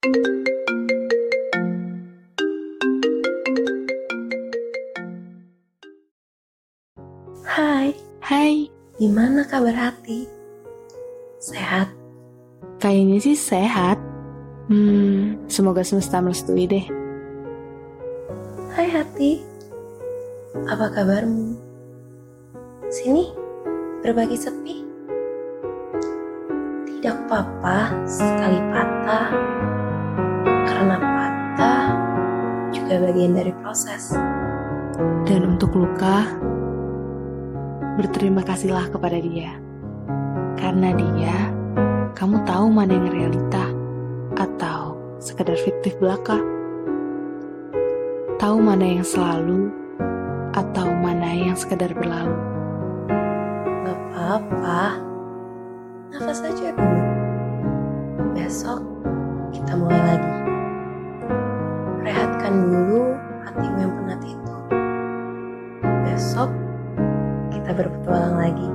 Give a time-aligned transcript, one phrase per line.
[0.00, 0.08] Hai,
[8.24, 10.24] Hai, gimana kabar hati?
[11.36, 11.92] Sehat?
[12.80, 14.00] kayaknya sih sehat.
[14.72, 16.88] Hmm, semoga semesta merestui deh.
[18.72, 19.44] Hai hati,
[20.64, 21.60] apa kabarmu?
[22.88, 23.36] Sini,
[24.00, 24.80] berbagi sepi.
[26.88, 29.28] Tidak apa-apa sekali patah,
[30.80, 31.92] karena patah
[32.72, 34.16] juga bagian dari proses.
[35.28, 36.24] Dan untuk luka,
[38.00, 39.60] berterima kasihlah kepada dia.
[40.56, 41.52] Karena dia,
[42.16, 43.68] kamu tahu mana yang realita
[44.40, 46.40] atau sekedar fiktif belaka.
[48.40, 49.68] Tahu mana yang selalu
[50.56, 52.40] atau mana yang sekedar berlalu.
[53.84, 54.96] Gak apa-apa,
[56.08, 57.04] nafas aja dulu.
[58.32, 58.80] Besok
[59.52, 60.39] kita mulai lagi.
[62.50, 63.14] Dulu
[63.46, 64.54] hatimu yang penat itu.
[66.02, 66.50] Besok
[67.54, 68.68] kita berpetualang lagi.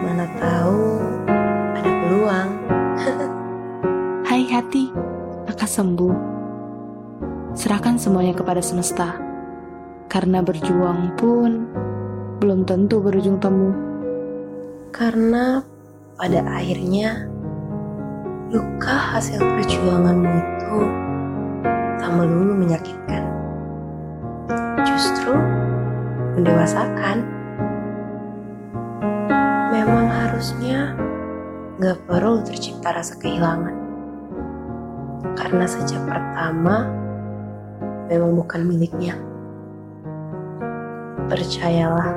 [0.00, 1.04] Mana tahu
[1.76, 2.50] ada peluang.
[4.32, 4.88] Hai hati,
[5.52, 6.16] akan sembuh.
[7.52, 9.20] Serahkan semuanya kepada semesta.
[10.08, 11.68] Karena berjuang pun
[12.40, 13.76] belum tentu berujung temu.
[14.96, 15.60] Karena
[16.16, 17.28] pada akhirnya
[18.48, 20.78] luka hasil perjuanganmu itu
[22.06, 23.22] tak melulu menyakitkan.
[24.82, 25.38] Justru
[26.34, 27.22] mendewasakan.
[29.70, 30.98] Memang harusnya
[31.78, 33.76] gak perlu tercipta rasa kehilangan.
[35.38, 36.90] Karena sejak pertama
[38.10, 39.14] memang bukan miliknya.
[41.26, 42.14] Percayalah,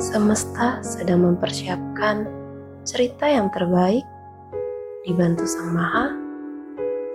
[0.00, 2.28] semesta sedang mempersiapkan
[2.84, 4.04] cerita yang terbaik
[5.04, 6.12] dibantu Sang Maha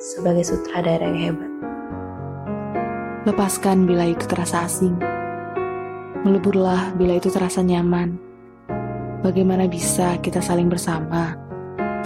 [0.01, 1.64] sebagai sutradara yang hebat.
[3.25, 4.93] Lepaskan bila itu terasa asing.
[6.21, 8.21] Meleburlah bila itu terasa nyaman.
[9.25, 11.33] Bagaimana bisa kita saling bersama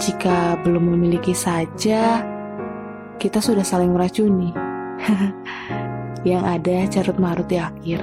[0.00, 2.24] jika belum memiliki saja
[3.20, 4.48] kita sudah saling meracuni?
[6.32, 8.00] Yang ada carut marut di akhir.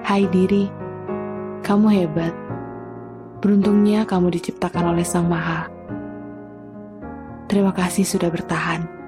[0.00, 0.72] Hai diri,
[1.60, 2.32] kamu hebat.
[3.44, 5.68] Beruntungnya kamu diciptakan oleh Sang Maha.
[7.44, 8.99] Terima kasih sudah bertahan.